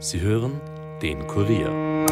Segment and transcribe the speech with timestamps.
[0.00, 0.60] Sie hören
[1.02, 2.06] den Kurier.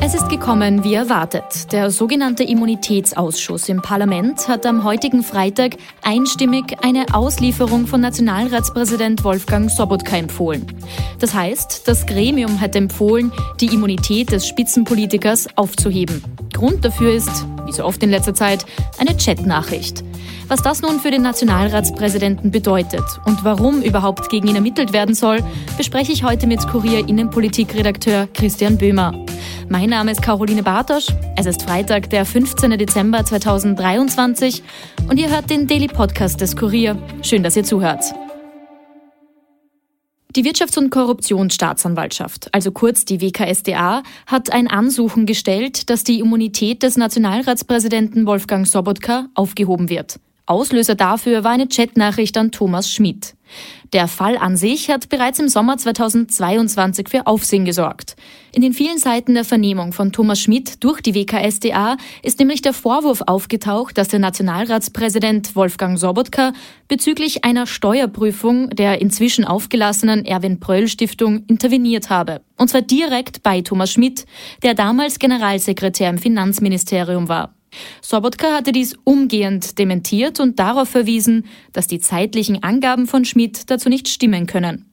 [0.00, 1.72] Es ist gekommen, wie erwartet.
[1.72, 9.68] Der sogenannte Immunitätsausschuss im Parlament hat am heutigen Freitag einstimmig eine Auslieferung von Nationalratspräsident Wolfgang
[9.68, 10.64] Sobotka empfohlen.
[11.18, 16.22] Das heißt, das Gremium hat empfohlen, die Immunität des Spitzenpolitikers aufzuheben.
[16.52, 18.64] Grund dafür ist, so oft in letzter Zeit,
[18.98, 20.04] eine Chatnachricht.
[20.48, 25.38] Was das nun für den Nationalratspräsidenten bedeutet und warum überhaupt gegen ihn ermittelt werden soll,
[25.76, 29.12] bespreche ich heute mit Kurier Innenpolitikredakteur Christian Böhmer.
[29.68, 31.08] Mein Name ist Caroline Bartosch.
[31.36, 32.78] Es ist Freitag, der 15.
[32.78, 34.62] Dezember 2023
[35.08, 36.98] und ihr hört den Daily Podcast des Kurier.
[37.22, 38.04] Schön, dass ihr zuhört.
[40.36, 46.82] Die Wirtschafts- und Korruptionsstaatsanwaltschaft, also kurz die WKSDA, hat ein Ansuchen gestellt, dass die Immunität
[46.82, 50.18] des Nationalratspräsidenten Wolfgang Sobotka aufgehoben wird.
[50.46, 53.34] Auslöser dafür war eine Chatnachricht an Thomas Schmidt.
[53.92, 58.16] Der Fall an sich hat bereits im Sommer 2022 für Aufsehen gesorgt.
[58.52, 62.72] In den vielen Seiten der Vernehmung von Thomas Schmidt durch die WKSDA ist nämlich der
[62.72, 66.52] Vorwurf aufgetaucht, dass der Nationalratspräsident Wolfgang Sobotka
[66.86, 72.42] bezüglich einer Steuerprüfung der inzwischen aufgelassenen Erwin Pröll Stiftung interveniert habe.
[72.56, 74.24] Und zwar direkt bei Thomas Schmidt,
[74.62, 77.54] der damals Generalsekretär im Finanzministerium war.
[78.00, 83.88] Sobotka hatte dies umgehend dementiert und darauf verwiesen, dass die zeitlichen Angaben von Schmidt dazu
[83.88, 84.90] nicht stimmen können.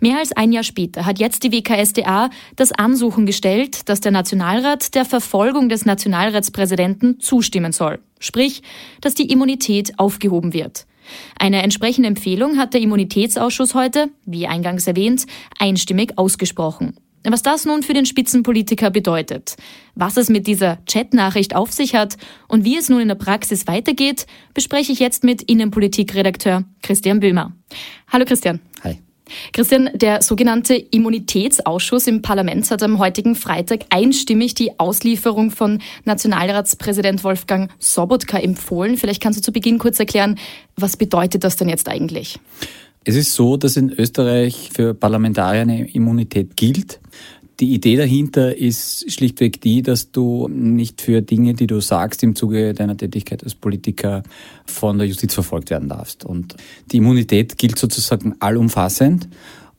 [0.00, 4.94] Mehr als ein Jahr später hat jetzt die WKSDA das Ansuchen gestellt, dass der Nationalrat
[4.94, 8.00] der Verfolgung des Nationalratspräsidenten zustimmen soll.
[8.18, 8.62] Sprich,
[9.00, 10.86] dass die Immunität aufgehoben wird.
[11.38, 15.26] Eine entsprechende Empfehlung hat der Immunitätsausschuss heute, wie eingangs erwähnt,
[15.58, 16.96] einstimmig ausgesprochen.
[17.24, 19.56] Was das nun für den Spitzenpolitiker bedeutet,
[19.94, 22.16] was es mit dieser Chatnachricht auf sich hat
[22.48, 27.52] und wie es nun in der Praxis weitergeht, bespreche ich jetzt mit Innenpolitikredakteur Christian Böhmer.
[28.10, 28.60] Hallo Christian.
[28.82, 28.98] Hi.
[29.52, 37.22] Christian, der sogenannte Immunitätsausschuss im Parlament hat am heutigen Freitag einstimmig die Auslieferung von Nationalratspräsident
[37.22, 38.96] Wolfgang Sobotka empfohlen.
[38.96, 40.38] Vielleicht kannst du zu Beginn kurz erklären,
[40.74, 42.40] was bedeutet das denn jetzt eigentlich?
[43.04, 47.00] Es ist so, dass in Österreich für Parlamentarier eine Immunität gilt.
[47.58, 52.34] Die Idee dahinter ist schlichtweg die, dass du nicht für Dinge, die du sagst im
[52.34, 54.22] Zuge deiner Tätigkeit als Politiker
[54.66, 56.24] von der Justiz verfolgt werden darfst.
[56.24, 56.56] Und
[56.90, 59.28] die Immunität gilt sozusagen allumfassend.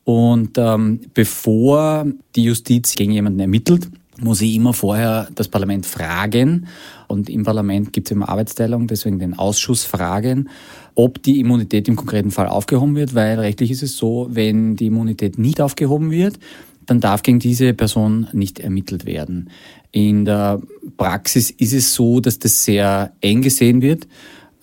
[0.04, 2.06] Und ähm, bevor
[2.36, 3.88] die Justiz gegen jemanden ermittelt,
[4.22, 6.68] muss ich immer vorher das Parlament fragen.
[7.08, 10.50] Und im Parlament gibt es immer Arbeitsteilung, deswegen den Ausschuss fragen,
[10.96, 14.88] ob die Immunität im konkreten Fall aufgehoben wird, weil rechtlich ist es so, wenn die
[14.88, 16.40] Immunität nicht aufgehoben wird,
[16.86, 19.50] dann darf gegen diese Person nicht ermittelt werden.
[19.92, 20.62] In der
[20.98, 24.08] Praxis ist es so, dass das sehr eng gesehen wird.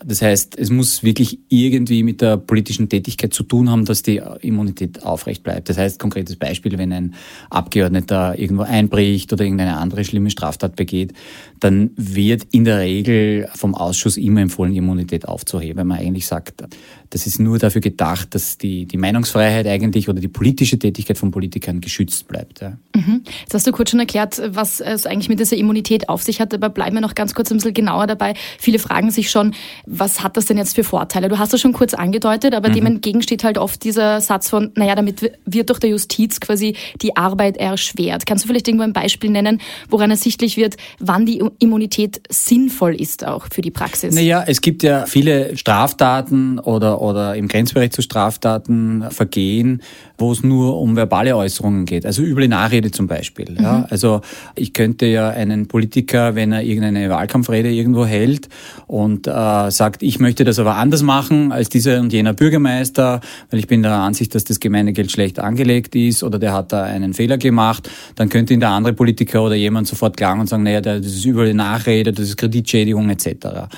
[0.04, 4.22] Das heißt, es muss wirklich irgendwie mit der politischen Tätigkeit zu tun haben, dass die
[4.40, 5.68] Immunität aufrecht bleibt.
[5.68, 7.14] Das heißt, konkretes Beispiel, wenn ein
[7.50, 11.14] Abgeordneter irgendwo einbricht oder irgendeine andere schlimme Straftat begeht,
[11.58, 16.62] dann wird in der Regel vom Ausschuss immer empfohlen, Immunität aufzuheben, man eigentlich sagt,
[17.10, 21.30] das ist nur dafür gedacht, dass die, die Meinungsfreiheit eigentlich oder die politische Tätigkeit von
[21.30, 22.60] Politikern geschützt bleibt.
[22.60, 22.76] Ja.
[22.94, 23.22] Mhm.
[23.40, 26.52] Jetzt hast du kurz schon erklärt, was es eigentlich mit dieser Immunität auf sich hat,
[26.54, 28.34] aber bleiben wir noch ganz kurz ein bisschen genauer dabei.
[28.58, 29.54] Viele fragen sich schon,
[29.90, 31.28] was hat das denn jetzt für Vorteile?
[31.28, 32.74] Du hast das schon kurz angedeutet, aber mhm.
[32.74, 36.76] dem entgegen steht halt oft dieser Satz von, naja, damit wird durch der Justiz quasi
[37.00, 38.26] die Arbeit erschwert.
[38.26, 43.26] Kannst du vielleicht irgendwo ein Beispiel nennen, woran ersichtlich wird, wann die Immunität sinnvoll ist
[43.26, 44.14] auch für die Praxis?
[44.14, 49.82] Naja, es gibt ja viele Straftaten oder, oder im Grenzbereich zu Straftaten Vergehen,
[50.18, 52.04] wo es nur um verbale Äußerungen geht.
[52.04, 53.52] Also üble Nachrede zum Beispiel.
[53.52, 53.62] Mhm.
[53.62, 53.86] Ja.
[53.88, 54.20] Also
[54.54, 58.48] ich könnte ja einen Politiker, wenn er irgendeine Wahlkampfrede irgendwo hält
[58.86, 63.58] und äh, sagt, ich möchte das aber anders machen als dieser und jener Bürgermeister, weil
[63.58, 67.14] ich bin der Ansicht, dass das Gemeindegeld schlecht angelegt ist oder der hat da einen
[67.14, 70.82] Fehler gemacht, dann könnte ihn der andere Politiker oder jemand sofort klagen und sagen, naja,
[70.82, 73.68] das ist üble Nachrede, das ist Kreditschädigung etc.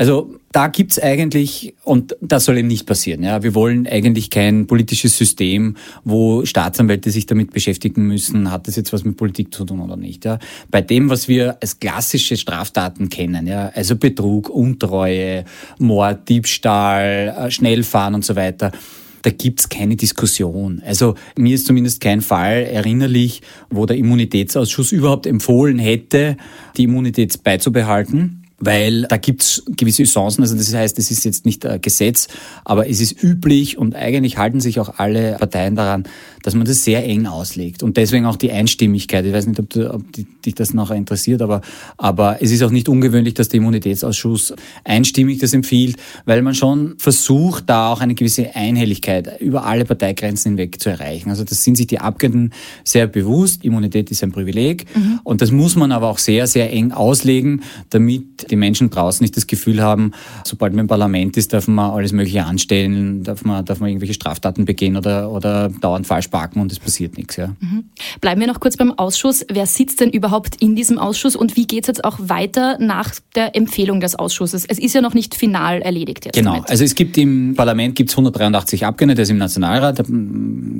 [0.00, 4.66] Also da gibt's eigentlich, und das soll eben nicht passieren, ja, wir wollen eigentlich kein
[4.66, 9.66] politisches System, wo Staatsanwälte sich damit beschäftigen müssen, hat das jetzt was mit Politik zu
[9.66, 10.24] tun oder nicht.
[10.24, 10.38] Ja.
[10.70, 15.44] Bei dem, was wir als klassische Straftaten kennen, ja, also Betrug, Untreue,
[15.78, 18.72] Mord, Diebstahl, äh, Schnellfahren und so weiter,
[19.20, 20.80] da gibt's keine Diskussion.
[20.82, 26.38] Also mir ist zumindest kein Fall erinnerlich, wo der Immunitätsausschuss überhaupt empfohlen hätte,
[26.78, 30.42] die Immunität beizubehalten weil da gibt's gewisse Chancen.
[30.42, 32.28] Also das heißt, es ist jetzt nicht ein Gesetz,
[32.64, 36.04] aber es ist üblich und eigentlich halten sich auch alle Parteien daran,
[36.42, 37.82] dass man das sehr eng auslegt.
[37.82, 39.24] Und deswegen auch die Einstimmigkeit.
[39.24, 41.60] Ich weiß nicht, ob, du, ob dich das nachher interessiert, aber,
[41.96, 44.54] aber es ist auch nicht ungewöhnlich, dass der Immunitätsausschuss
[44.84, 50.52] einstimmig das empfiehlt, weil man schon versucht, da auch eine gewisse Einhelligkeit über alle Parteigrenzen
[50.52, 51.30] hinweg zu erreichen.
[51.30, 52.52] Also das sind sich die Abgeordneten
[52.84, 53.64] sehr bewusst.
[53.64, 55.20] Immunität ist ein Privileg mhm.
[55.24, 59.36] und das muss man aber auch sehr, sehr eng auslegen, damit die Menschen draußen nicht
[59.36, 60.12] das Gefühl haben,
[60.44, 64.14] sobald man im Parlament ist, darf man alles Mögliche anstellen, darf man, darf man irgendwelche
[64.14, 67.36] Straftaten begehen oder, oder dauernd falsch parken und es passiert nichts.
[67.36, 67.54] Ja.
[67.60, 67.84] Mhm.
[68.20, 69.44] Bleiben wir noch kurz beim Ausschuss.
[69.48, 73.12] Wer sitzt denn überhaupt in diesem Ausschuss und wie geht es jetzt auch weiter nach
[73.34, 74.64] der Empfehlung des Ausschusses?
[74.66, 76.34] Es ist ja noch nicht final erledigt jetzt.
[76.34, 76.70] Genau, damit.
[76.70, 79.98] also es gibt im Parlament gibt's 183 Abgeordnete, das ist im Nationalrat.
[79.98, 80.06] Das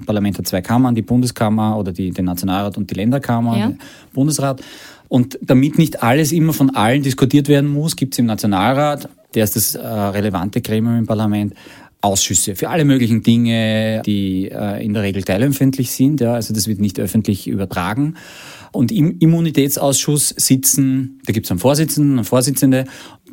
[0.06, 3.72] Parlament hat zwei Kammern, die Bundeskammer oder die, den Nationalrat und die Länderkammer, ja.
[4.12, 4.62] Bundesrat.
[5.10, 9.42] Und damit nicht alles immer von allen diskutiert werden muss, gibt es im Nationalrat, der
[9.42, 11.54] ist das äh, relevante Gremium im Parlament,
[12.00, 16.20] Ausschüsse für alle möglichen Dinge, die äh, in der Regel teilempfindlich sind.
[16.20, 18.14] Ja, also das wird nicht öffentlich übertragen.
[18.70, 22.84] Und im Immunitätsausschuss sitzen, da gibt es einen Vorsitzenden, eine Vorsitzende,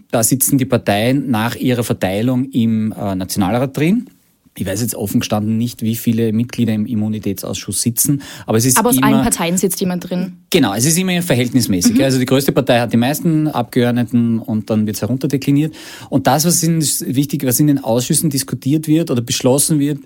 [0.10, 4.10] da sitzen die Parteien nach ihrer Verteilung im äh, Nationalrat drin.
[4.58, 8.78] Ich weiß jetzt offen gestanden nicht, wie viele Mitglieder im Immunitätsausschuss sitzen, aber es ist
[8.78, 10.38] Aber aus immer, allen Parteien sitzt jemand drin.
[10.50, 11.96] Genau, es ist immer verhältnismäßig.
[11.96, 12.04] Mhm.
[12.04, 15.76] Also die größte Partei hat die meisten Abgeordneten und dann wird es herunterdekliniert.
[16.10, 20.00] Und das, was in, wichtig, was in den Ausschüssen diskutiert wird oder beschlossen wird,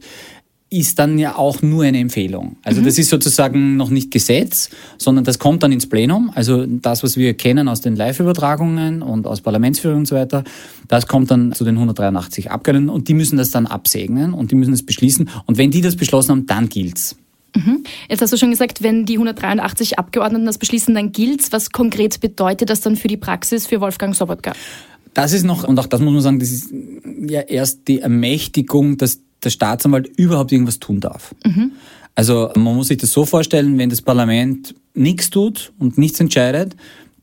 [0.74, 2.56] ist dann ja auch nur eine Empfehlung.
[2.64, 2.86] Also mhm.
[2.86, 6.32] das ist sozusagen noch nicht Gesetz, sondern das kommt dann ins Plenum.
[6.34, 10.46] Also das, was wir kennen aus den Live-Übertragungen und aus Parlamentsführung und so weiter,
[10.88, 14.56] das kommt dann zu den 183 Abgeordneten und die müssen das dann absegnen und die
[14.56, 15.30] müssen es beschließen.
[15.46, 17.18] Und wenn die das beschlossen haben, dann gilt's.
[17.54, 17.84] Mhm.
[18.10, 21.52] Jetzt hast du schon gesagt, wenn die 183 Abgeordneten das beschließen, dann gilt's.
[21.52, 24.54] Was konkret bedeutet das dann für die Praxis für Wolfgang Sobotka?
[25.14, 26.74] Das ist noch, und auch das muss man sagen, das ist
[27.28, 31.34] ja erst die Ermächtigung, dass der Staatsanwalt überhaupt irgendwas tun darf.
[31.46, 31.72] Mhm.
[32.16, 36.76] Also man muss sich das so vorstellen, wenn das Parlament nichts tut und nichts entscheidet,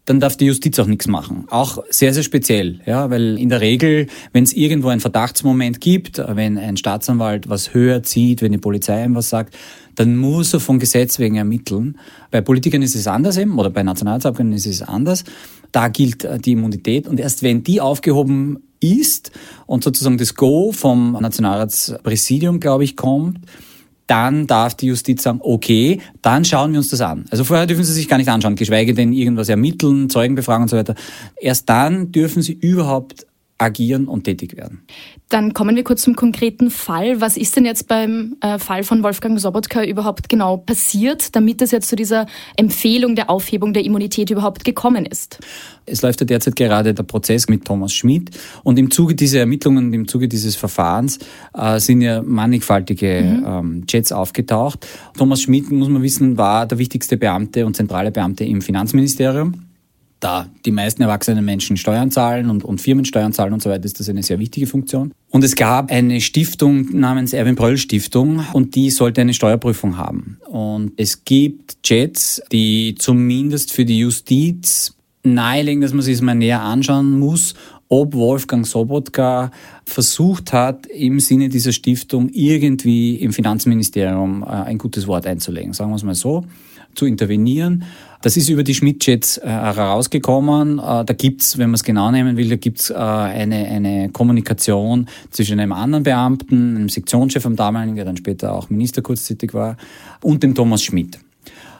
[0.09, 1.45] dann darf die Justiz auch nichts machen.
[1.51, 6.19] Auch sehr, sehr speziell, ja, weil in der Regel, wenn es irgendwo einen Verdachtsmoment gibt,
[6.27, 9.55] wenn ein Staatsanwalt was höher zieht, wenn die Polizei ihm was sagt,
[9.99, 11.99] dann muss er von Gesetz wegen ermitteln.
[12.31, 15.25] Bei Politikern ist es anders eben, oder bei Nationalratsabgeordneten ist es anders.
[15.73, 19.33] Da gilt äh, die Immunität und erst wenn die aufgehoben ist
[19.67, 23.41] und sozusagen das Go vom Nationalratspräsidium, glaube ich, kommt,
[24.07, 27.25] dann darf die Justiz sagen, okay, dann schauen wir uns das an.
[27.31, 30.69] Also vorher dürfen sie sich gar nicht anschauen, geschweige denn irgendwas ermitteln, Zeugen befragen und
[30.69, 30.95] so weiter.
[31.41, 33.27] Erst dann dürfen sie überhaupt
[33.59, 34.83] agieren und tätig werden.
[35.29, 37.21] Dann kommen wir kurz zum konkreten Fall.
[37.21, 41.73] Was ist denn jetzt beim äh, Fall von Wolfgang Sobotka überhaupt genau passiert, damit es
[41.73, 42.27] jetzt zu dieser
[42.57, 45.41] Empfehlung der Aufhebung der Immunität überhaupt gekommen ist?
[45.87, 48.31] Es läuft ja derzeit gerade der Prozess mit Thomas Schmidt
[48.63, 51.19] und im Zuge dieser Ermittlungen und im Zuge dieses Verfahrens
[51.53, 53.45] äh, sind ja mannigfaltige mhm.
[53.47, 54.87] ähm, Chats aufgetaucht.
[55.17, 59.68] Thomas Schmidt, muss man wissen, war der wichtigste Beamte und zentrale Beamte im Finanzministerium
[60.21, 64.01] da die meisten erwachsenen Menschen Steuern zahlen und, und Firmensteuern zahlen und so weiter, ist
[64.01, 65.13] das eine sehr wichtige Funktion.
[65.31, 70.39] Und es gab eine Stiftung namens Erwin Bröll Stiftung und die sollte eine Steuerprüfung haben.
[70.49, 76.35] Und es gibt Chats, die zumindest für die Justiz nahelegen, dass man sich das mal
[76.35, 77.55] näher anschauen muss,
[77.89, 79.51] ob Wolfgang Sobotka
[79.85, 85.91] versucht hat, im Sinne dieser Stiftung irgendwie im Finanzministerium äh, ein gutes Wort einzulegen, sagen
[85.91, 86.45] wir es mal so,
[86.99, 87.85] zu intervenieren.
[88.21, 90.79] Das ist über die Schmidt-Chats äh, herausgekommen.
[90.79, 95.09] Äh, da gibt's, wenn man es genau nehmen will, da gibt's äh, eine, eine Kommunikation
[95.31, 99.77] zwischen einem anderen Beamten, einem Sektionschef am damaligen, der dann später auch Minister kurzzeitig war,
[100.21, 101.19] und dem Thomas Schmidt.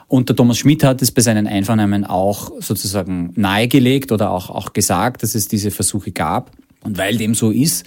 [0.07, 4.73] Und der Thomas Schmidt hat es bei seinen Einvernahmen auch sozusagen nahegelegt oder auch, auch
[4.73, 6.51] gesagt, dass es diese Versuche gab.
[6.83, 7.85] Und weil dem so ist,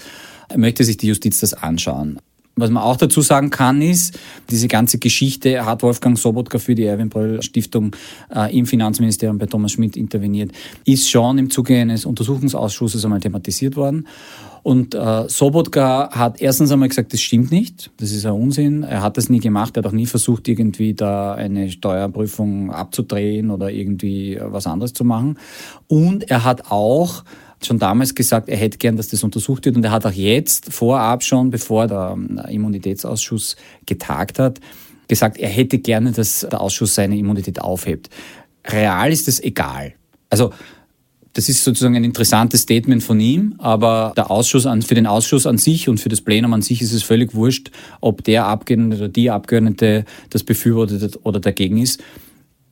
[0.56, 2.18] möchte sich die Justiz das anschauen.
[2.54, 4.18] Was man auch dazu sagen kann, ist,
[4.50, 7.96] diese ganze Geschichte hat Wolfgang Sobotka für die Erwin Bröll Stiftung
[8.34, 10.52] äh, im Finanzministerium bei Thomas Schmidt interveniert,
[10.84, 14.06] ist schon im Zuge eines Untersuchungsausschusses einmal thematisiert worden.
[14.62, 18.82] Und äh, Sobotka hat erstens einmal gesagt, das stimmt nicht, das ist ein Unsinn.
[18.82, 23.50] Er hat das nie gemacht, er hat auch nie versucht, irgendwie da eine Steuerprüfung abzudrehen
[23.50, 25.38] oder irgendwie was anderes zu machen.
[25.88, 27.24] Und er hat auch
[27.66, 30.72] schon damals gesagt, er hätte gern, dass das untersucht wird und er hat auch jetzt
[30.72, 32.16] vorab schon, bevor der
[32.48, 34.60] Immunitätsausschuss getagt hat,
[35.08, 38.08] gesagt, er hätte gerne, dass der Ausschuss seine Immunität aufhebt.
[38.66, 39.94] Real ist es egal.
[40.30, 40.52] Also
[41.34, 45.46] das ist sozusagen ein interessantes Statement von ihm, aber der Ausschuss an, für den Ausschuss
[45.46, 48.96] an sich und für das Plenum an sich ist es völlig wurscht, ob der Abgeordnete
[48.96, 52.02] oder die Abgeordnete das befürwortet oder dagegen ist.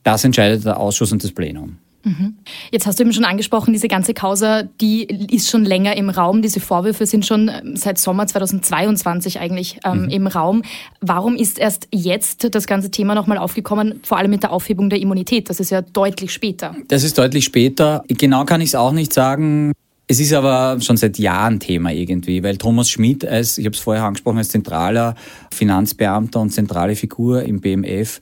[0.03, 1.79] Das entscheidet der Ausschuss und das Plenum.
[2.03, 2.37] Mhm.
[2.71, 6.43] Jetzt hast du eben schon angesprochen, diese ganze Causa, die ist schon länger im Raum.
[6.43, 10.09] Diese Vorwürfe sind schon ähm, seit Sommer 2022 eigentlich ähm, mhm.
[10.09, 10.63] im Raum.
[11.01, 15.01] Warum ist erst jetzt das ganze Thema nochmal aufgekommen, vor allem mit der Aufhebung der
[15.01, 15.51] Immunität?
[15.51, 16.75] Das ist ja deutlich später.
[16.89, 18.05] Das ist deutlich später.
[18.09, 19.73] Genau kann ich es auch nicht sagen.
[20.07, 23.81] Es ist aber schon seit Jahren Thema irgendwie, weil Thomas Schmidt als, ich habe es
[23.81, 25.15] vorher angesprochen, als zentraler
[25.53, 28.21] Finanzbeamter und zentrale Figur im BMF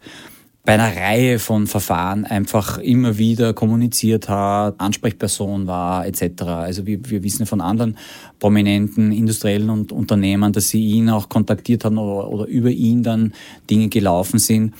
[0.68, 6.42] bei einer Reihe von Verfahren einfach immer wieder kommuniziert hat, Ansprechperson war etc.
[6.42, 7.96] Also wir, wir wissen von anderen
[8.38, 13.32] prominenten industriellen und Unternehmern, dass sie ihn auch kontaktiert haben oder, oder über ihn dann
[13.70, 14.74] Dinge gelaufen sind.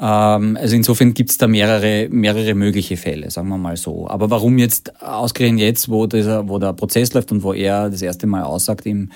[0.00, 4.08] Ähm, also insofern gibt es da mehrere, mehrere mögliche Fälle, sagen wir mal so.
[4.08, 8.00] Aber warum jetzt ausgerechnet jetzt, wo, dieser, wo der Prozess läuft und wo er das
[8.00, 9.10] erste Mal aussagt im,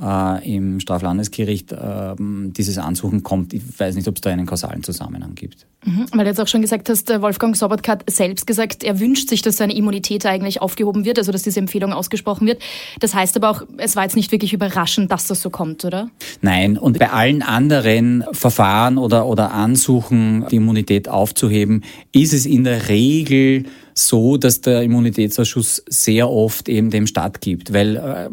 [0.00, 4.82] äh, im Straflandesgericht, äh, dieses Ansuchen kommt, ich weiß nicht, ob es da einen kausalen
[4.82, 5.66] Zusammenhang gibt.
[5.84, 9.30] Mhm, weil du jetzt auch schon gesagt hast, Wolfgang Sobotka hat selbst gesagt, er wünscht
[9.30, 12.62] sich, dass seine Immunität eigentlich aufgehoben wird, also dass diese Empfehlung ausgesprochen wird.
[13.00, 16.10] Das heißt aber auch, es war jetzt nicht wirklich überraschend, dass das so kommt, oder?
[16.42, 21.82] Nein, und bei allen anderen Verfahren oder, oder Ansuchen, die Immunität aufzuheben,
[22.12, 27.72] ist es in der Regel so, dass der Immunitätsausschuss sehr oft eben dem stattgibt.
[27.72, 28.28] Weil äh,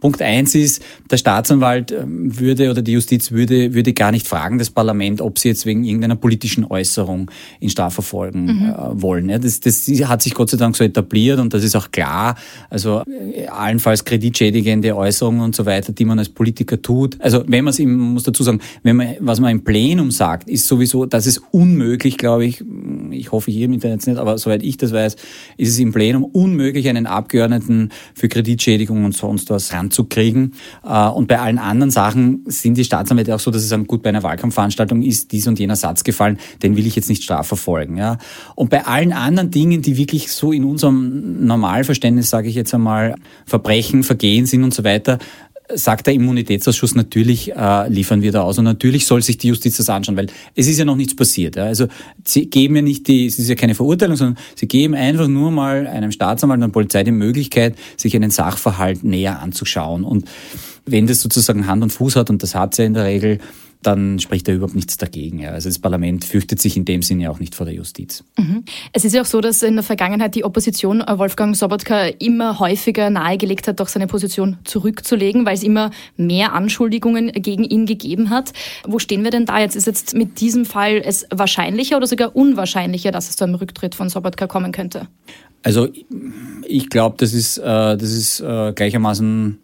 [0.00, 4.58] Punkt eins ist, der Staatsanwalt ähm, würde oder die Justiz würde, würde gar nicht fragen,
[4.58, 7.30] das Parlament, ob sie jetzt wegen irgendeiner politischen Äußerung
[7.60, 8.68] in Strafverfolgen mhm.
[8.70, 9.28] äh, wollen.
[9.28, 12.36] Ja, das, das hat sich Gott sei Dank so etabliert und das ist auch klar.
[12.70, 13.02] Also
[13.34, 17.20] äh, allenfalls kreditschädigende Äußerungen und so weiter, die man als Politiker tut.
[17.20, 20.48] Also wenn man es, ich muss dazu sagen, wenn man, was man im Plenum sagt,
[20.48, 22.64] ist sowieso, das ist unmöglich, glaube ich,
[23.10, 25.16] ich hoffe hier im Internet nicht, aber soweit ich das weiß,
[25.56, 30.54] ist es im Plenum unmöglich, einen Abgeordneten für Kreditschädigung und sonst was ranzukriegen.
[30.84, 34.02] Äh, und bei allen anderen Sachen sind die Staatsanwälte auch so, dass sie sagen, gut,
[34.02, 38.18] bei einer Wahlkampfveranstaltung ist dies und jener Satz gefallen, den will ich jetzt nicht strafverfolgen.
[38.54, 43.14] Und bei allen anderen Dingen, die wirklich so in unserem Normalverständnis, sage ich jetzt einmal,
[43.46, 45.18] Verbrechen, Vergehen sind und so weiter,
[45.74, 49.76] sagt der Immunitätsausschuss, natürlich äh, liefern wir da aus und natürlich soll sich die Justiz
[49.76, 51.56] das anschauen, weil es ist ja noch nichts passiert.
[51.56, 51.64] Ja.
[51.64, 51.88] Also
[52.24, 55.50] sie geben ja nicht die, es ist ja keine Verurteilung, sondern sie geben einfach nur
[55.50, 60.04] mal einem Staatsanwalt und einer Polizei die Möglichkeit, sich einen Sachverhalt näher anzuschauen.
[60.04, 60.26] Und
[60.86, 63.38] wenn das sozusagen Hand und Fuß hat, und das hat es ja in der Regel,
[63.82, 65.38] dann spricht da überhaupt nichts dagegen.
[65.38, 65.50] Ja.
[65.50, 68.24] Also das Parlament fürchtet sich in dem Sinne auch nicht vor der Justiz.
[68.36, 68.64] Mhm.
[68.92, 72.58] Es ist ja auch so, dass in der Vergangenheit die Opposition äh, Wolfgang Sobotka immer
[72.58, 78.30] häufiger nahegelegt hat, doch seine Position zurückzulegen, weil es immer mehr Anschuldigungen gegen ihn gegeben
[78.30, 78.52] hat.
[78.86, 79.76] Wo stehen wir denn da jetzt?
[79.76, 83.94] Ist jetzt mit diesem Fall es wahrscheinlicher oder sogar unwahrscheinlicher, dass es zu einem Rücktritt
[83.94, 85.08] von Sobotka kommen könnte?
[85.62, 85.88] Also
[86.66, 89.58] ich glaube, das ist, äh, das ist äh, gleichermaßen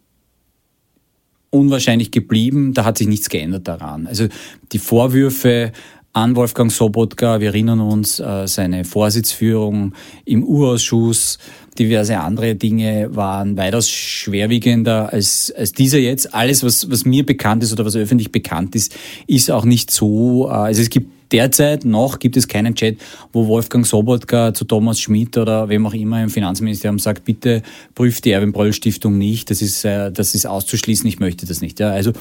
[1.54, 2.74] unwahrscheinlich geblieben.
[2.74, 4.06] Da hat sich nichts geändert daran.
[4.06, 4.28] Also
[4.72, 5.72] die Vorwürfe
[6.14, 9.94] an Wolfgang Sobotka, wir erinnern uns, äh, seine Vorsitzführung
[10.24, 11.38] im Urausschuss,
[11.76, 16.32] diverse andere Dinge waren weitaus schwerwiegender als, als dieser jetzt.
[16.32, 20.46] Alles, was, was mir bekannt ist oder was öffentlich bekannt ist, ist auch nicht so.
[20.48, 22.98] Äh, also es gibt derzeit noch gibt es keinen Chat,
[23.32, 27.62] wo Wolfgang Sobotka zu Thomas Schmidt oder wem auch immer im Finanzministerium sagt, bitte
[27.96, 31.60] prüft die Erwin Bröll Stiftung nicht, das ist, äh, das ist auszuschließen, ich möchte das
[31.60, 31.80] nicht.
[31.80, 32.12] Ja, also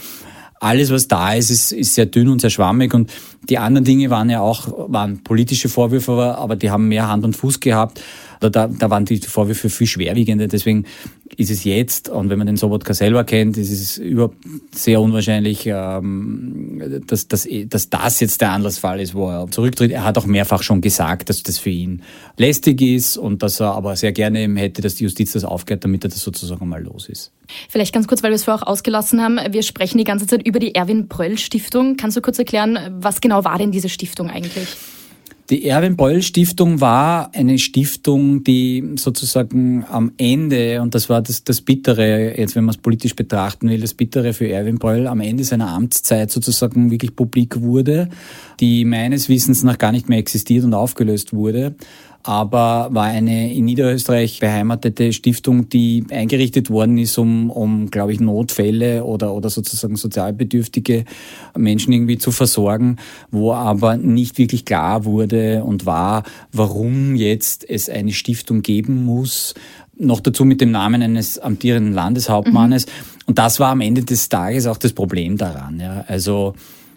[0.63, 2.93] alles, was da ist, ist, ist sehr dünn und sehr schwammig.
[2.93, 3.12] Und
[3.50, 7.25] die anderen Dinge waren ja auch, waren politische Vorwürfe, aber, aber die haben mehr Hand
[7.25, 8.01] und Fuß gehabt.
[8.50, 10.48] Da, da waren die Vorwürfe viel schwerwiegender.
[10.48, 10.86] Deswegen
[11.38, 14.38] ist es jetzt, und wenn man den Sobotka selber kennt, ist es überhaupt
[14.74, 19.92] sehr unwahrscheinlich, ähm, dass, dass, dass das jetzt der Anlassfall ist, wo er zurücktritt.
[19.92, 22.04] Er hat auch mehrfach schon gesagt, dass das für ihn
[22.38, 25.84] lästig ist und dass er aber sehr gerne eben hätte, dass die Justiz das aufklärt,
[25.84, 27.32] damit er das sozusagen mal los ist.
[27.70, 29.40] Vielleicht ganz kurz, weil wir es vorher auch ausgelassen haben.
[29.52, 31.98] Wir sprechen die ganze Zeit über die Erwin Bröll Stiftung.
[31.98, 34.68] Kannst du kurz erklären, was genau war denn diese Stiftung eigentlich?
[35.50, 41.44] Die Erwin Beul Stiftung war eine Stiftung, die sozusagen am Ende, und das war das,
[41.44, 45.20] das Bittere, jetzt wenn man es politisch betrachten will, das Bittere für Erwin Beul am
[45.20, 48.08] Ende seiner Amtszeit sozusagen wirklich publik wurde,
[48.62, 51.76] die meines Wissens nach gar nicht mehr existiert und aufgelöst wurde
[52.24, 58.22] aber war eine in Niederösterreich beheimatete Stiftung, die eingerichtet worden ist, um, um glaube ich,
[58.22, 61.03] Notfälle oder, oder sozusagen sozialbedürftige
[61.58, 62.96] Menschen irgendwie zu versorgen,
[63.30, 69.53] wo aber nicht wirklich klar wurde und war, warum jetzt es eine Stiftung geben muss,
[69.98, 72.86] noch dazu mit dem Namen eines amtierenden Landeshauptmannes.
[72.86, 72.92] Mhm.
[73.25, 75.80] Und das war am Ende des Tages auch das Problem daran.
[75.80, 76.06] Ja.
[76.08, 76.56] Also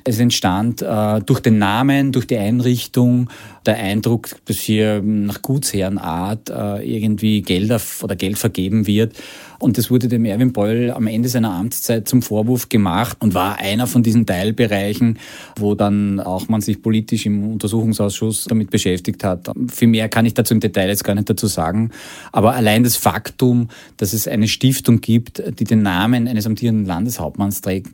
[0.09, 3.29] Es entstand äh, durch den Namen, durch die Einrichtung
[3.67, 9.17] der Eindruck, dass hier nach Gutsherrenart äh, irgendwie Gelder oder Geld vergeben wird.
[9.59, 13.59] Und das wurde dem Erwin Beul am Ende seiner Amtszeit zum Vorwurf gemacht und war
[13.59, 15.19] einer von diesen Teilbereichen,
[15.57, 19.51] wo dann auch man sich politisch im Untersuchungsausschuss damit beschäftigt hat.
[19.69, 21.91] Viel mehr kann ich dazu im Detail jetzt gar nicht dazu sagen.
[22.33, 27.61] Aber allein das Faktum, dass es eine Stiftung gibt, die den Namen eines amtierenden Landeshauptmanns
[27.61, 27.91] trägt,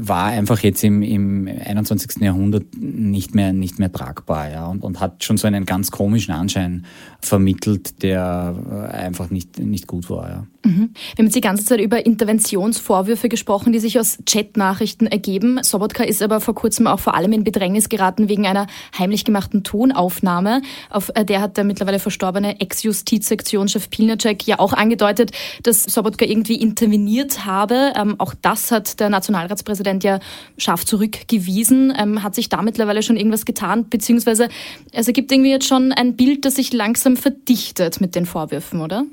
[0.00, 2.20] war einfach jetzt im, im 21.
[2.20, 4.50] Jahrhundert nicht mehr, nicht mehr tragbar.
[4.50, 6.84] Ja, und, und hat schon so einen ganz komischen Anschein
[7.20, 10.28] vermittelt, der einfach nicht, nicht gut war.
[10.28, 10.46] Ja.
[10.62, 10.90] Mhm.
[11.14, 15.60] Wir haben jetzt die ganze Zeit über Interventionsvorwürfe gesprochen, die sich aus Chatnachrichten ergeben.
[15.62, 18.66] Sobotka ist aber vor kurzem auch vor allem in Bedrängnis geraten wegen einer
[18.98, 20.60] heimlich gemachten Tonaufnahme.
[20.90, 26.56] Auf äh, der hat der mittlerweile verstorbene Ex-Justizsektionschef Pilnacek ja auch angedeutet, dass Sobotka irgendwie
[26.56, 27.92] interveniert habe.
[27.96, 30.20] Ähm, auch das hat der Nationalratspräsident ja
[30.58, 31.92] scharf zurückgewiesen.
[31.98, 33.88] Ähm, hat sich da mittlerweile schon irgendwas getan?
[33.88, 34.48] Beziehungsweise
[34.92, 39.04] es ergibt irgendwie jetzt schon ein Bild, das sich langsam verdichtet mit den Vorwürfen, oder?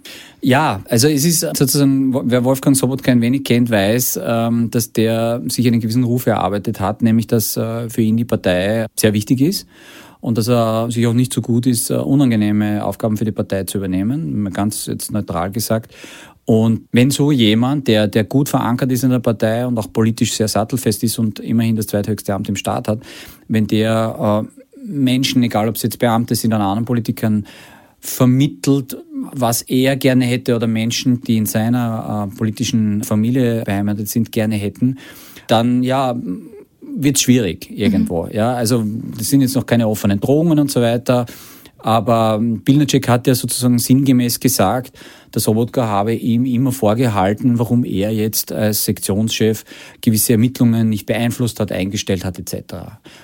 [0.42, 5.42] Ja, also es ist sozusagen, wer Wolfgang Sobotka ein wenig kennt, weiß, ähm, dass der
[5.48, 9.42] sich einen gewissen Ruf erarbeitet hat, nämlich dass äh, für ihn die Partei sehr wichtig
[9.42, 9.68] ist
[10.20, 13.64] und dass er sich auch nicht so gut ist, äh, unangenehme Aufgaben für die Partei
[13.64, 15.94] zu übernehmen, ganz jetzt neutral gesagt.
[16.46, 20.34] Und wenn so jemand, der, der gut verankert ist in der Partei und auch politisch
[20.34, 23.00] sehr sattelfest ist und immerhin das zweithöchste Amt im Staat hat,
[23.50, 27.46] wenn der äh, Menschen, egal ob es jetzt Beamte sind oder anderen Politikern,
[28.00, 28.98] vermittelt,
[29.34, 34.56] was er gerne hätte oder Menschen, die in seiner äh, politischen Familie beheimatet sind, gerne
[34.56, 34.98] hätten,
[35.48, 36.16] dann ja,
[36.82, 38.24] wird schwierig irgendwo.
[38.24, 38.32] Mhm.
[38.34, 38.84] Ja, also
[39.18, 41.26] das sind jetzt noch keine offenen Drohungen und so weiter.
[41.80, 44.98] Aber Bilnacek hat ja sozusagen sinngemäß gesagt,
[45.34, 49.64] der Sobotka habe ihm immer vorgehalten, warum er jetzt als Sektionschef
[50.02, 52.76] gewisse Ermittlungen nicht beeinflusst hat, eingestellt hat etc.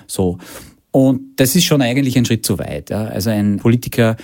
[0.06, 0.38] So.
[0.92, 2.90] Und das ist schon eigentlich ein Schritt zu weit.
[2.90, 3.06] Ja.
[3.06, 4.16] Also ein Politiker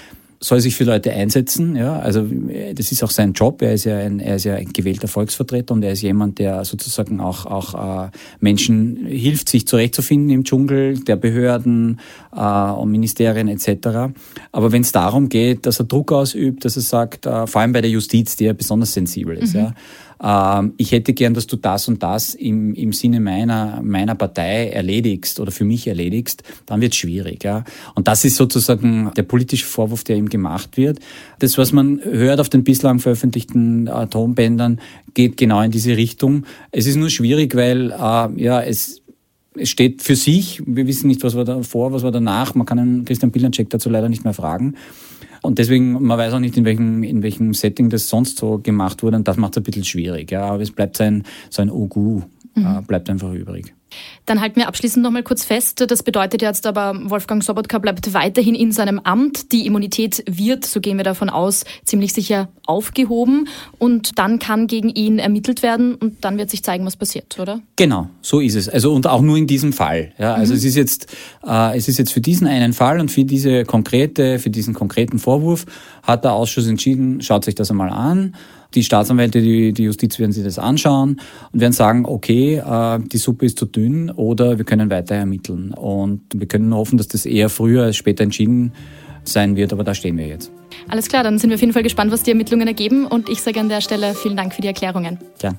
[0.43, 1.77] soll sich für Leute einsetzen.
[1.77, 2.27] Ja, also
[2.75, 3.61] das ist auch sein Job.
[3.61, 6.65] Er ist ja ein, er ist ja ein gewählter Volksvertreter und er ist jemand, der
[6.65, 12.01] sozusagen auch auch äh, Menschen hilft, sich zurechtzufinden im Dschungel der Behörden
[12.35, 14.13] äh, und Ministerien etc.
[14.51, 17.73] Aber wenn es darum geht, dass er Druck ausübt, dass er sagt, äh, vor allem
[17.73, 19.61] bei der Justiz, die ja besonders sensibel ist, mhm.
[19.61, 19.75] ja
[20.23, 24.69] ähm, ich hätte gern, dass du das und das im, im Sinne meiner, meiner Partei
[24.69, 27.45] erledigst oder für mich erledigst, dann wird es schwierig.
[27.45, 27.65] Ja?
[27.95, 30.99] Und das ist sozusagen der politische Vorwurf, der ihm gemacht wird.
[31.39, 34.81] Das, was man hört auf den bislang veröffentlichten Atombändern,
[35.15, 36.45] geht genau in diese Richtung.
[36.71, 39.01] Es ist nur schwierig, weil äh, ja, es
[39.57, 40.63] es steht für sich.
[40.65, 42.55] Wir wissen nicht, was war davor, was war danach.
[42.55, 44.77] Man kann einen Christian Pilanczek dazu leider nicht mehr fragen.
[45.43, 49.03] Und deswegen, man weiß auch nicht, in welchem, in welchem Setting das sonst so gemacht
[49.03, 49.17] wurde.
[49.17, 50.31] Und das macht es ein bisschen schwierig.
[50.31, 50.43] Ja.
[50.43, 52.23] Aber es bleibt so ein, so ein Ugu,
[52.55, 52.67] mhm.
[52.67, 53.75] äh, bleibt einfach übrig.
[54.27, 55.85] Dann halten wir abschließend noch mal kurz fest.
[55.89, 59.53] Das bedeutet jetzt aber, Wolfgang Sobotka bleibt weiterhin in seinem Amt.
[59.53, 63.49] Die Immunität wird, so gehen wir davon aus, ziemlich sicher aufgehoben.
[63.79, 67.61] Und dann kann gegen ihn ermittelt werden und dann wird sich zeigen, was passiert, oder?
[67.77, 68.69] Genau, so ist es.
[68.69, 70.13] Also und auch nur in diesem Fall.
[70.19, 70.59] Ja, also mhm.
[70.59, 71.07] es ist jetzt,
[71.47, 75.19] äh, es ist jetzt für diesen einen Fall und für diese konkrete, für diesen konkreten
[75.19, 75.67] Vorwurf
[76.03, 78.35] hat der Ausschuss entschieden, schaut sich das einmal an.
[78.75, 81.21] Die Staatsanwälte, die, die Justiz werden sich das anschauen
[81.53, 85.73] und werden sagen, okay, äh, die Suppe ist zu dünn oder wir können weiter ermitteln.
[85.73, 88.73] Und wir können hoffen, dass das eher früher als später entschieden
[89.25, 90.53] sein wird, aber da stehen wir jetzt.
[90.89, 93.43] Alles klar, dann sind wir auf jeden Fall gespannt, was die Ermittlungen ergeben und ich
[93.43, 95.19] sage an der Stelle vielen Dank für die Erklärungen.
[95.39, 95.59] Gern.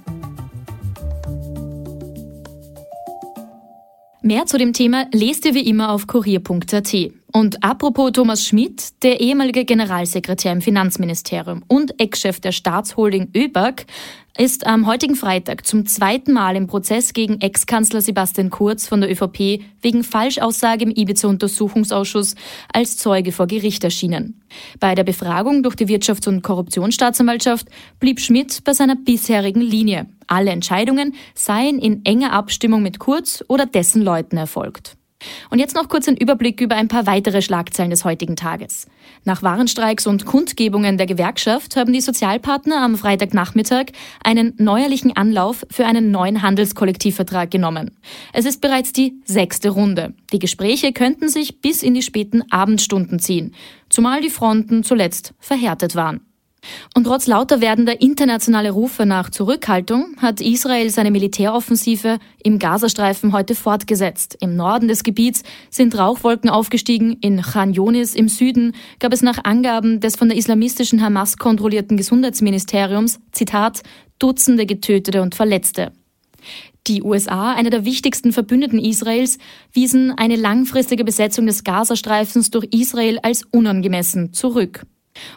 [4.24, 6.96] Mehr zu dem Thema lest ihr wie immer auf kurier.at.
[7.34, 13.88] Und apropos Thomas Schmidt, der ehemalige Generalsekretär im Finanzministerium und Ex-Chef der Staatsholding ÖBAG,
[14.38, 19.12] ist am heutigen Freitag zum zweiten Mal im Prozess gegen Ex-Kanzler Sebastian Kurz von der
[19.12, 22.36] ÖVP wegen Falschaussage im Ibiza-Untersuchungsausschuss
[22.72, 24.42] als Zeuge vor Gericht erschienen.
[24.80, 27.68] Bei der Befragung durch die Wirtschafts- und Korruptionsstaatsanwaltschaft
[28.00, 30.08] blieb Schmidt bei seiner bisherigen Linie.
[30.28, 34.98] Alle Entscheidungen seien in enger Abstimmung mit Kurz oder dessen Leuten erfolgt.
[35.50, 38.88] Und jetzt noch kurz ein Überblick über ein paar weitere Schlagzeilen des heutigen Tages.
[39.24, 43.88] Nach Warenstreiks und Kundgebungen der Gewerkschaft haben die Sozialpartner am Freitagnachmittag
[44.24, 47.92] einen neuerlichen Anlauf für einen neuen Handelskollektivvertrag genommen.
[48.34, 50.14] Es ist bereits die sechste Runde.
[50.34, 53.54] Die Gespräche könnten sich bis in die späten Abendstunden ziehen,
[53.90, 56.31] zumal die Fronten zuletzt verhärtet waren.
[56.94, 63.56] Und trotz lauter werdender internationaler Rufe nach Zurückhaltung hat Israel seine Militäroffensive im Gazastreifen heute
[63.56, 64.38] fortgesetzt.
[64.42, 67.18] Im Norden des Gebiets sind Rauchwolken aufgestiegen.
[67.22, 71.96] In Khan Yunis im Süden gab es nach Angaben des von der islamistischen Hamas kontrollierten
[71.96, 73.84] Gesundheitsministeriums, Zitat,
[74.20, 75.94] Dutzende Getötete und Verletzte.
[76.88, 79.38] Die USA, einer der wichtigsten Verbündeten Israels,
[79.72, 84.86] wiesen eine langfristige Besetzung des Gazastreifens durch Israel als unangemessen zurück.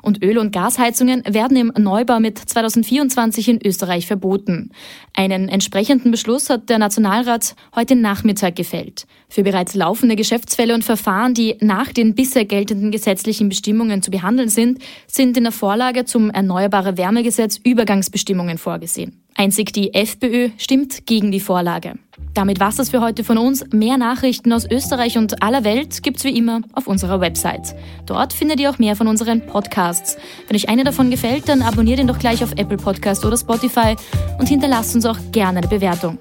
[0.02, 4.70] Und Öl- und Gasheizungen werden im Neubau mit 2024 in Österreich verboten.
[5.12, 9.06] Einen entsprechenden Beschluss hat der Nationalrat heute Nachmittag gefällt.
[9.28, 14.48] Für bereits laufende Geschäftsfälle und Verfahren, die nach den bisher geltenden gesetzlichen Bestimmungen zu behandeln
[14.48, 19.23] sind, sind in der Vorlage zum Erneuerbare Wärmegesetz Übergangsbestimmungen vorgesehen.
[19.36, 21.94] Einzig die FPÖ stimmt gegen die Vorlage.
[22.34, 23.64] Damit war's das für heute von uns.
[23.72, 27.74] Mehr Nachrichten aus Österreich und aller Welt gibt's wie immer auf unserer Website.
[28.06, 30.16] Dort findet ihr auch mehr von unseren Podcasts.
[30.46, 33.96] Wenn euch einer davon gefällt, dann abonniert ihn doch gleich auf Apple Podcast oder Spotify
[34.38, 36.18] und hinterlasst uns auch gerne eine Bewertung.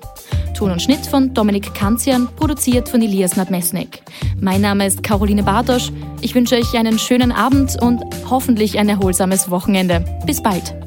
[0.55, 4.03] Ton und Schnitt von Dominik Kanzian, produziert von Elias Nadmesnik.
[4.39, 5.91] Mein Name ist Caroline Bartosch.
[6.21, 10.05] Ich wünsche euch einen schönen Abend und hoffentlich ein erholsames Wochenende.
[10.25, 10.82] Bis bald.